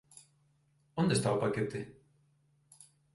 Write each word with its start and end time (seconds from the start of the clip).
Onde 1.01 1.13
está 1.15 1.29
o 1.35 1.41
paquete? 1.43 1.81